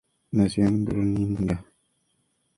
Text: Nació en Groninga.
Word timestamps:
Nació 0.31 0.65
en 0.65 0.83
Groninga. 0.83 1.63